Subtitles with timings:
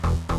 [0.00, 0.31] you